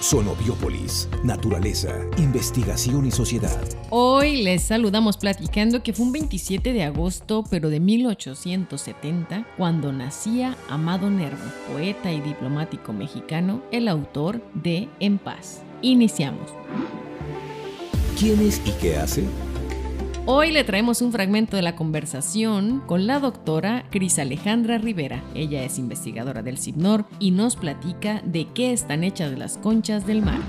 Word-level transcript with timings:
Sonobiópolis, 0.00 1.08
naturaleza, 1.24 1.94
investigación 2.18 3.06
y 3.06 3.10
sociedad. 3.10 3.62
Hoy 3.90 4.42
les 4.42 4.62
saludamos 4.62 5.16
platicando 5.16 5.82
que 5.82 5.94
fue 5.94 6.04
un 6.04 6.12
27 6.12 6.72
de 6.72 6.84
agosto, 6.84 7.44
pero 7.50 7.70
de 7.70 7.80
1870, 7.80 9.46
cuando 9.56 9.92
nacía 9.92 10.56
Amado 10.68 11.08
Nervo, 11.10 11.42
poeta 11.72 12.12
y 12.12 12.20
diplomático 12.20 12.92
mexicano, 12.92 13.62
el 13.72 13.88
autor 13.88 14.42
de 14.54 14.88
En 15.00 15.18
Paz. 15.18 15.62
Iniciamos. 15.80 16.50
¿Quién 18.18 18.40
es 18.40 18.60
y 18.66 18.70
qué 18.72 18.96
hace? 18.96 19.24
Hoy 20.28 20.50
le 20.50 20.64
traemos 20.64 21.02
un 21.02 21.12
fragmento 21.12 21.54
de 21.54 21.62
la 21.62 21.76
conversación 21.76 22.82
con 22.88 23.06
la 23.06 23.20
doctora 23.20 23.84
Cris 23.92 24.18
Alejandra 24.18 24.76
Rivera. 24.76 25.22
Ella 25.36 25.62
es 25.62 25.78
investigadora 25.78 26.42
del 26.42 26.58
CIPNOR 26.58 27.06
y 27.20 27.30
nos 27.30 27.54
platica 27.54 28.22
de 28.24 28.48
qué 28.52 28.72
están 28.72 29.04
hechas 29.04 29.38
las 29.38 29.56
conchas 29.56 30.04
del 30.04 30.22
mar. 30.22 30.40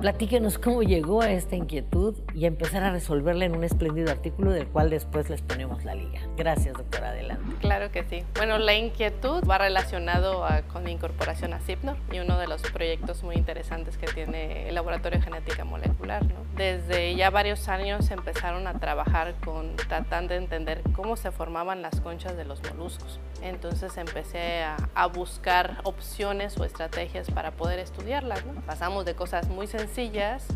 Platíquenos 0.00 0.58
cómo 0.58 0.82
llegó 0.82 1.20
a 1.20 1.30
esta 1.30 1.56
inquietud 1.56 2.16
y 2.34 2.46
a 2.46 2.48
empezar 2.48 2.82
a 2.82 2.90
resolverla 2.90 3.44
en 3.44 3.54
un 3.54 3.64
espléndido 3.64 4.10
artículo 4.10 4.50
del 4.50 4.66
cual 4.66 4.88
después 4.88 5.28
les 5.28 5.42
ponemos 5.42 5.84
la 5.84 5.94
liga. 5.94 6.22
Gracias, 6.38 6.74
doctora, 6.74 7.10
adelante. 7.10 7.56
Claro 7.60 7.92
que 7.92 8.04
sí. 8.04 8.24
Bueno, 8.34 8.56
la 8.56 8.72
inquietud 8.72 9.44
va 9.46 9.58
relacionado 9.58 10.42
con 10.72 10.84
mi 10.84 10.92
incorporación 10.92 11.52
a 11.52 11.60
CIPNOR 11.60 11.98
y 12.12 12.20
uno 12.20 12.38
de 12.38 12.46
los 12.46 12.62
proyectos 12.62 13.22
muy 13.22 13.36
interesantes 13.36 13.98
que 13.98 14.06
tiene 14.06 14.70
el 14.70 14.74
Laboratorio 14.74 15.18
de 15.18 15.24
Genética 15.24 15.64
Molecular. 15.66 16.24
Desde 16.56 17.14
ya 17.14 17.28
varios 17.28 17.68
años 17.68 18.10
empezaron 18.10 18.66
a 18.68 18.78
trabajar 18.78 19.34
con 19.44 19.76
tratando 19.76 20.32
de 20.32 20.40
entender 20.40 20.80
cómo 20.96 21.16
se 21.16 21.30
formaban 21.30 21.82
las 21.82 22.00
conchas 22.00 22.38
de 22.38 22.46
los 22.46 22.62
moluscos. 22.70 23.20
Entonces 23.42 23.94
empecé 23.98 24.62
a, 24.62 24.76
a 24.94 25.06
buscar 25.08 25.76
opciones 25.84 26.56
o 26.58 26.64
estrategias 26.64 27.30
para 27.30 27.50
poder 27.50 27.78
estudiarlas. 27.78 28.42
Pasamos 28.64 29.04
de 29.04 29.14
cosas 29.14 29.48
muy 29.48 29.66
sencillas 29.66 29.89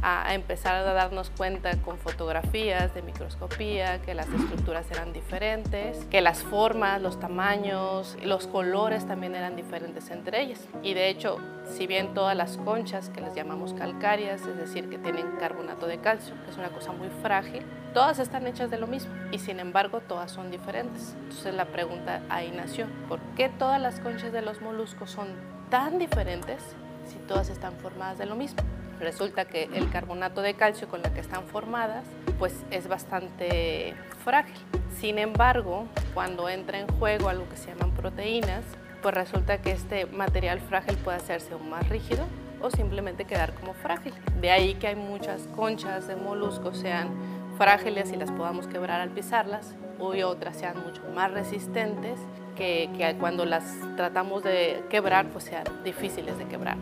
a 0.03 0.33
empezar 0.33 0.77
a 0.77 0.93
darnos 0.95 1.29
cuenta 1.29 1.77
con 1.83 1.99
fotografías 1.99 2.95
de 2.95 3.03
microscopía 3.03 4.01
que 4.01 4.15
las 4.15 4.29
estructuras 4.29 4.89
eran 4.91 5.13
diferentes, 5.13 6.05
que 6.07 6.21
las 6.21 6.43
formas, 6.43 7.03
los 7.03 7.19
tamaños, 7.19 8.17
los 8.23 8.47
colores 8.47 9.07
también 9.07 9.35
eran 9.35 9.57
diferentes 9.57 10.11
entre 10.11 10.41
ellas. 10.41 10.61
Y 10.83 10.95
de 10.95 11.09
hecho, 11.09 11.39
si 11.67 11.87
bien 11.87 12.15
todas 12.15 12.37
las 12.37 12.57
conchas 12.59 13.11
que 13.11 13.21
les 13.21 13.35
llamamos 13.35 13.75
calcáreas, 13.75 14.41
es 14.43 14.57
decir, 14.57 14.89
que 14.89 14.99
tienen 14.99 15.33
carbonato 15.33 15.87
de 15.87 15.99
calcio, 15.99 16.35
que 16.45 16.51
es 16.51 16.57
una 16.57 16.69
cosa 16.69 16.93
muy 16.93 17.09
frágil, 17.21 17.65
todas 17.93 18.21
están 18.21 18.47
hechas 18.47 18.71
de 18.71 18.79
lo 18.79 18.87
mismo 18.87 19.13
y 19.33 19.41
sin 19.41 19.59
embargo 19.59 20.01
todas 20.01 20.31
son 20.31 20.51
diferentes. 20.51 21.17
Entonces 21.25 21.55
la 21.55 21.67
pregunta 21.67 22.23
ahí 22.31 22.51
nació, 22.51 22.87
¿por 23.09 23.21
qué 23.37 23.49
todas 23.49 23.81
las 23.81 23.99
conchas 24.01 24.33
de 24.33 24.43
los 24.43 24.63
moluscos 24.63 25.11
son 25.11 25.29
tan 25.71 25.99
diferentes 25.99 26.63
si 27.05 27.19
todas 27.27 27.51
están 27.51 27.75
formadas 27.75 28.17
de 28.17 28.27
lo 28.27 28.37
mismo? 28.37 28.63
Resulta 29.05 29.45
que 29.45 29.65
el 29.75 29.91
carbonato 29.91 30.41
de 30.41 30.55
calcio 30.55 30.89
con 30.89 31.05
el 31.05 31.13
que 31.13 31.21
están 31.21 31.45
formadas 31.45 32.07
pues 32.39 32.55
es 32.71 32.89
bastante 32.89 33.95
frágil. 34.25 34.57
Sin 34.99 35.19
embargo, 35.19 35.85
cuando 36.15 36.49
entra 36.49 36.79
en 36.79 36.89
juego 36.89 37.29
algo 37.29 37.47
que 37.51 37.59
se 37.59 37.69
llaman 37.69 37.91
proteínas, 37.91 38.65
pues 39.03 39.15
resulta 39.15 39.61
que 39.61 39.73
este 39.73 40.07
material 40.07 40.59
frágil 40.59 40.97
puede 40.97 41.19
hacerse 41.19 41.53
aún 41.53 41.69
más 41.69 41.87
rígido 41.91 42.25
o 42.63 42.71
simplemente 42.71 43.27
quedar 43.27 43.53
como 43.53 43.75
frágil. 43.75 44.15
De 44.41 44.51
ahí 44.51 44.73
que 44.77 44.87
hay 44.87 44.97
muchas 44.97 45.49
conchas 45.55 46.09
de 46.09 46.17
moluscos 46.17 46.79
sean 46.79 47.11
frágiles 47.59 48.11
y 48.11 48.17
las 48.17 48.31
podamos 48.31 48.67
quebrar 48.67 49.03
al 49.03 49.11
pisarlas, 49.11 49.75
y 50.15 50.23
otras 50.23 50.57
sean 50.57 50.83
mucho 50.83 51.03
más 51.15 51.31
resistentes 51.31 52.19
que, 52.57 52.89
cuando 53.21 53.45
las 53.45 53.65
tratamos 53.97 54.43
de 54.43 54.83
quebrar, 54.89 55.27
pues 55.29 55.45
sean 55.45 55.65
difíciles 55.85 56.39
de 56.39 56.47
quebrar. 56.47 56.79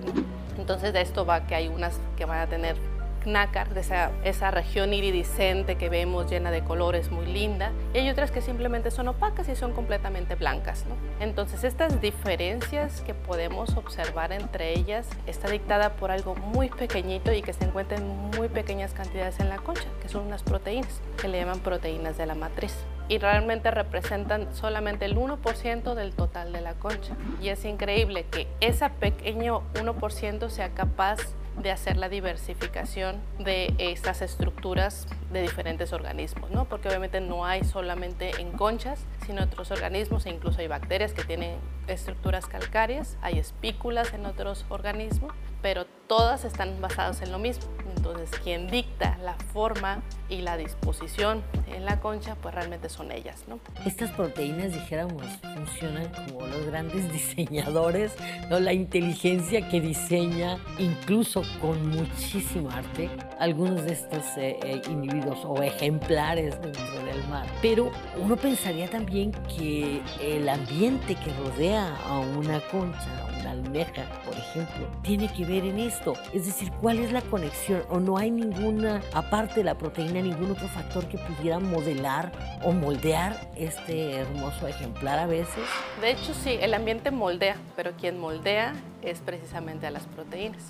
Entonces 0.58 0.92
de 0.92 1.00
esto 1.00 1.24
va 1.24 1.46
que 1.46 1.54
hay 1.54 1.68
unas 1.68 1.98
que 2.16 2.24
van 2.24 2.40
a 2.40 2.46
tener 2.46 2.76
nácar, 3.26 3.74
de 3.74 3.80
esa, 3.80 4.10
esa, 4.24 4.50
región 4.50 4.92
iridiscente 4.92 5.76
que 5.76 5.88
vemos 5.88 6.30
llena 6.30 6.50
de 6.50 6.62
colores 6.62 7.10
muy 7.10 7.26
linda, 7.26 7.72
y 7.94 7.98
hay 7.98 8.10
otras 8.10 8.30
que 8.30 8.40
simplemente 8.40 8.90
son 8.90 9.08
opacas 9.08 9.48
y 9.48 9.56
son 9.56 9.72
completamente 9.72 10.34
blancas. 10.34 10.84
¿no? 10.88 10.96
Entonces 11.20 11.64
estas 11.64 12.00
diferencias 12.00 13.00
que 13.02 13.14
podemos 13.14 13.76
observar 13.76 14.32
entre 14.32 14.72
ellas 14.78 15.08
está 15.26 15.48
dictada 15.48 15.94
por 15.94 16.10
algo 16.10 16.34
muy 16.34 16.68
pequeñito 16.68 17.32
y 17.32 17.42
que 17.42 17.52
se 17.52 17.64
encuentra 17.64 17.98
en 17.98 18.06
muy 18.36 18.48
pequeñas 18.48 18.92
cantidades 18.92 19.40
en 19.40 19.48
la 19.48 19.56
concha, 19.58 19.88
que 20.00 20.08
son 20.08 20.26
unas 20.26 20.42
proteínas, 20.42 21.00
que 21.20 21.28
le 21.28 21.38
llaman 21.38 21.60
proteínas 21.60 22.16
de 22.16 22.26
la 22.26 22.34
matriz 22.34 22.74
y 23.08 23.18
realmente 23.18 23.70
representan 23.70 24.54
solamente 24.54 25.04
el 25.04 25.16
1% 25.16 25.94
del 25.94 26.14
total 26.14 26.52
de 26.52 26.60
la 26.60 26.74
concha. 26.74 27.14
Y 27.42 27.48
es 27.48 27.64
increíble 27.64 28.24
que 28.30 28.48
ese 28.60 28.88
pequeño 28.88 29.62
1% 29.74 30.48
sea 30.48 30.70
capaz 30.70 31.18
de 31.56 31.70
hacer 31.70 31.96
la 31.96 32.08
diversificación 32.08 33.20
de 33.38 33.74
estas 33.78 34.22
estructuras 34.22 35.06
de 35.32 35.42
diferentes 35.42 35.92
organismos, 35.92 36.50
¿no? 36.50 36.66
porque 36.66 36.88
obviamente 36.88 37.20
no 37.20 37.44
hay 37.44 37.64
solamente 37.64 38.40
en 38.40 38.52
conchas, 38.52 39.04
sino 39.26 39.42
otros 39.42 39.70
organismos 39.70 40.26
e 40.26 40.30
incluso 40.30 40.60
hay 40.60 40.68
bacterias 40.68 41.12
que 41.12 41.24
tienen 41.24 41.56
estructuras 41.86 42.46
calcáreas, 42.46 43.18
hay 43.22 43.38
espículas 43.38 44.12
en 44.14 44.26
otros 44.26 44.64
organismos, 44.68 45.32
pero 45.60 45.86
todas 46.06 46.44
están 46.44 46.80
basadas 46.80 47.22
en 47.22 47.32
lo 47.32 47.38
mismo. 47.38 47.66
Entonces, 48.04 48.30
quien 48.42 48.66
dicta 48.66 49.16
la 49.22 49.34
forma 49.52 50.02
y 50.28 50.40
la 50.40 50.56
disposición 50.56 51.40
en 51.68 51.84
la 51.84 52.00
concha, 52.00 52.34
pues 52.34 52.52
realmente 52.52 52.88
son 52.88 53.12
ellas, 53.12 53.44
¿no? 53.46 53.60
Estas 53.86 54.10
proteínas, 54.10 54.72
dijéramos, 54.72 55.22
funcionan 55.54 56.08
como 56.08 56.44
los 56.48 56.66
grandes 56.66 57.12
diseñadores, 57.12 58.12
¿no? 58.50 58.58
La 58.58 58.72
inteligencia 58.72 59.68
que 59.68 59.80
diseña, 59.80 60.58
incluso 60.80 61.42
con 61.60 61.90
muchísimo 61.90 62.70
arte, 62.70 63.08
algunos 63.38 63.84
de 63.84 63.92
estos 63.92 64.24
eh, 64.36 64.58
eh, 64.64 64.82
individuos 64.90 65.38
o 65.44 65.62
ejemplares 65.62 66.60
dentro 66.60 67.04
del 67.04 67.22
mar. 67.28 67.46
Pero 67.62 67.92
uno 68.20 68.34
pensaría 68.34 68.90
también 68.90 69.30
que 69.56 70.02
el 70.20 70.48
ambiente 70.48 71.14
que 71.14 71.32
rodea 71.34 71.96
a 72.08 72.18
una 72.18 72.60
concha, 72.62 73.28
almeja, 73.52 74.04
por 74.24 74.34
ejemplo, 74.34 74.88
tiene 75.02 75.32
que 75.32 75.44
ver 75.44 75.64
en 75.64 75.78
esto. 75.78 76.14
Es 76.32 76.46
decir, 76.46 76.70
¿cuál 76.80 76.98
es 76.98 77.12
la 77.12 77.22
conexión? 77.22 77.82
¿O 77.88 78.00
no 78.00 78.18
hay 78.18 78.30
ninguna, 78.30 79.00
aparte 79.14 79.56
de 79.56 79.64
la 79.64 79.78
proteína, 79.78 80.20
ningún 80.20 80.50
otro 80.50 80.68
factor 80.68 81.06
que 81.08 81.18
pudiera 81.18 81.58
modelar 81.58 82.32
o 82.64 82.72
moldear 82.72 83.50
este 83.56 84.16
hermoso 84.16 84.66
ejemplar 84.66 85.18
a 85.18 85.26
veces? 85.26 85.64
De 86.00 86.10
hecho, 86.10 86.34
sí, 86.34 86.58
el 86.60 86.74
ambiente 86.74 87.10
moldea, 87.10 87.56
pero 87.76 87.92
quien 87.92 88.18
moldea 88.18 88.74
es 89.02 89.20
precisamente 89.20 89.86
a 89.86 89.90
las 89.90 90.04
proteínas. 90.04 90.62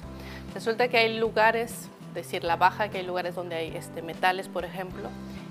Resulta 0.55 0.89
que 0.89 0.99
hay 0.99 1.19
lugares, 1.19 1.89
decir 2.15 2.45
la 2.45 2.57
baja, 2.57 2.89
que 2.89 2.99
hay 2.99 3.07
lugares 3.07 3.35
donde 3.35 3.57
hay 3.57 3.77
este, 3.77 4.03
metales, 4.03 4.49
por 4.49 4.65
ejemplo, 4.65 5.09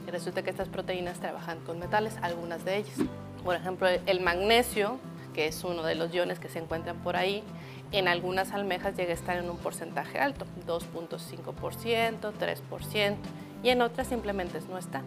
y 0.08 0.12
resulta 0.12 0.44
que 0.44 0.50
estas 0.50 0.68
proteínas 0.68 1.20
trabajan 1.20 1.59
con 1.62 1.80
metales, 1.80 2.16
algunas 2.22 2.64
de 2.66 2.78
ellas. 2.78 2.97
Por 3.44 3.56
ejemplo, 3.56 3.88
el 3.88 4.20
magnesio 4.22 5.00
que 5.34 5.47
es 5.47 5.64
uno 5.64 5.84
de 5.84 5.96
los 5.96 6.14
iones 6.14 6.40
que 6.40 6.50
se 6.50 6.59
encuentran 6.59 6.97
por 6.97 7.16
ahí, 7.16 7.44
en 7.92 8.08
algunas 8.08 8.52
almejas 8.52 8.96
llega 8.96 9.12
a 9.12 9.16
estar 9.16 9.38
en 9.38 9.50
un 9.50 9.58
porcentaje 9.58 10.19
alto, 10.19 10.46
2.5%, 10.68 12.34
3%, 12.40 13.16
y 13.64 13.70
en 13.70 13.81
otras 13.81 14.08
simplemente 14.08 14.59
no 14.70 14.78
está. 14.78 15.02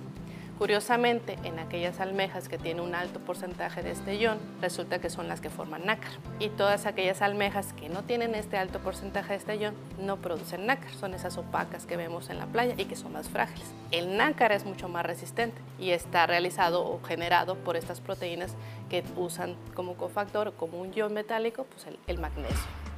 Curiosamente, 0.58 1.36
en 1.42 1.58
aquellas 1.58 1.98
almejas 1.98 2.48
que 2.48 2.58
tienen 2.58 2.84
un 2.84 2.94
alto 2.94 3.18
porcentaje 3.18 3.82
de 3.82 3.90
este 3.90 4.14
resulta 4.60 5.00
que 5.00 5.10
son 5.10 5.26
las 5.26 5.40
que 5.40 5.50
forman 5.50 5.84
nácar. 5.84 6.12
Y 6.38 6.48
todas 6.48 6.86
aquellas 6.86 7.22
almejas 7.22 7.72
que 7.72 7.88
no 7.88 8.04
tienen 8.04 8.36
este 8.36 8.56
alto 8.56 8.78
porcentaje 8.78 9.32
de 9.32 9.38
este 9.38 9.72
no 9.98 10.18
producen 10.18 10.66
nácar, 10.66 10.92
son 10.94 11.12
esas 11.14 11.38
opacas 11.38 11.86
que 11.86 11.96
vemos 11.96 12.30
en 12.30 12.38
la 12.38 12.46
playa 12.46 12.74
y 12.78 12.84
que 12.84 12.94
son 12.94 13.12
más 13.12 13.28
frágiles. 13.28 13.66
El 13.90 14.16
nácar 14.16 14.52
es 14.52 14.64
mucho 14.64 14.88
más 14.88 15.04
resistente 15.04 15.60
y 15.80 15.90
está 15.90 16.26
realizado 16.26 16.86
o 16.86 17.02
generado 17.02 17.56
por 17.56 17.76
estas 17.76 18.00
proteínas 18.00 18.54
que 18.88 19.02
usan 19.16 19.56
como 19.74 19.94
cofactor, 19.94 20.54
como 20.54 20.80
un 20.80 20.92
ion 20.94 21.12
metálico, 21.12 21.64
pues 21.64 21.86
el, 22.06 22.18
magnesio. 22.18 22.56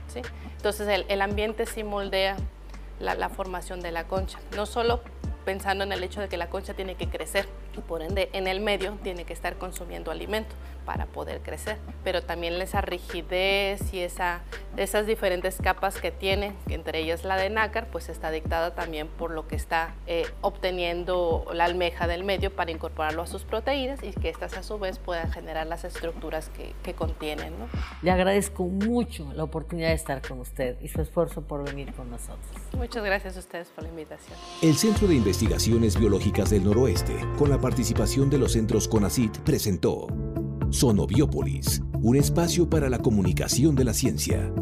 ¿sí? 0.08 0.20
Entonces 0.56 1.04
el, 1.08 1.22
ambiente 1.22 1.64
sí 1.64 1.84
moldea 1.84 2.36
la 3.00 3.28
formación 3.30 3.80
de 3.80 3.92
la 3.92 4.04
concha, 4.04 4.38
no 4.54 4.66
solo 4.66 5.00
pensando 5.46 5.84
en 5.84 5.92
el 5.92 6.04
hecho 6.04 6.20
de 6.20 6.28
que 6.28 6.36
la 6.36 6.50
concha 6.50 6.74
tiene 6.74 6.96
que 6.96 7.08
crecer 7.08 7.46
y 7.76 7.80
por 7.80 8.02
ende 8.02 8.30
en 8.32 8.46
el 8.46 8.60
medio 8.60 8.92
tiene 9.02 9.24
que 9.24 9.32
estar 9.32 9.56
consumiendo 9.56 10.10
alimento 10.10 10.54
para 10.86 11.06
poder 11.06 11.40
crecer. 11.40 11.78
Pero 12.04 12.22
también 12.22 12.54
esa 12.62 12.80
rigidez 12.80 13.92
y 13.92 14.00
esa, 14.00 14.40
esas 14.76 15.06
diferentes 15.06 15.56
capas 15.56 16.00
que 16.00 16.12
tiene, 16.12 16.54
entre 16.68 17.00
ellas 17.00 17.24
la 17.24 17.36
de 17.36 17.50
nácar, 17.50 17.88
pues 17.90 18.08
está 18.08 18.30
dictada 18.30 18.74
también 18.74 19.08
por 19.08 19.32
lo 19.32 19.48
que 19.48 19.56
está 19.56 19.94
eh, 20.06 20.26
obteniendo 20.40 21.44
la 21.52 21.64
almeja 21.64 22.06
del 22.06 22.24
medio 22.24 22.54
para 22.54 22.70
incorporarlo 22.70 23.22
a 23.22 23.26
sus 23.26 23.42
proteínas 23.42 24.02
y 24.02 24.12
que 24.12 24.28
estas 24.30 24.56
a 24.56 24.62
su 24.62 24.78
vez 24.78 24.98
puedan 24.98 25.30
generar 25.32 25.66
las 25.66 25.84
estructuras 25.84 26.48
que, 26.50 26.72
que 26.82 26.94
contienen. 26.94 27.58
¿no? 27.58 27.66
Le 28.02 28.10
agradezco 28.12 28.64
mucho 28.64 29.32
la 29.34 29.42
oportunidad 29.42 29.88
de 29.88 29.94
estar 29.94 30.26
con 30.26 30.40
usted 30.40 30.80
y 30.80 30.88
su 30.88 31.02
esfuerzo 31.02 31.42
por 31.42 31.64
venir 31.64 31.92
con 31.94 32.10
nosotros. 32.10 32.46
Muchas 32.72 33.04
gracias 33.04 33.36
a 33.36 33.40
ustedes 33.40 33.68
por 33.68 33.82
la 33.82 33.90
invitación. 33.90 34.38
El 34.62 34.76
Centro 34.76 35.08
de 35.08 35.16
Investigaciones 35.16 35.98
Biológicas 35.98 36.50
del 36.50 36.64
Noroeste, 36.64 37.16
con 37.36 37.50
la 37.50 37.58
participación 37.66 38.30
de 38.30 38.38
los 38.38 38.52
centros 38.52 38.86
CONACIT, 38.86 39.38
presentó 39.38 40.06
Sonobiópolis, 40.70 41.82
un 42.00 42.14
espacio 42.14 42.70
para 42.70 42.88
la 42.88 43.00
comunicación 43.00 43.74
de 43.74 43.82
la 43.82 43.92
ciencia. 43.92 44.52